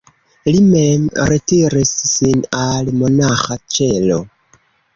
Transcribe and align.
Li 0.53 0.61
mem 0.69 1.03
retiris 1.31 1.93
sin 2.13 2.43
al 2.63 2.91
monaĥa 3.03 3.61
ĉelo. 3.77 4.21